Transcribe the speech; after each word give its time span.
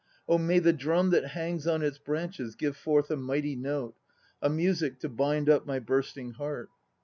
Oh, 0.27 0.39
may 0.39 0.57
the 0.57 0.73
drum 0.73 1.11
that 1.11 1.27
hangs 1.27 1.67
on 1.67 1.83
its 1.83 1.99
branches 1.99 2.55
give 2.55 2.75
forth 2.75 3.11
a 3.11 3.15
mighty 3.15 3.55
note, 3.55 3.93
a 4.41 4.49
music 4.49 4.99
to 5.01 5.09
bind 5.09 5.47
up 5.47 5.67
my 5.67 5.77
bursting 5.77 6.31
heart. 6.31 6.69